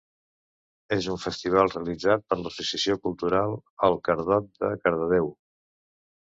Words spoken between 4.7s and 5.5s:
Cardedeu.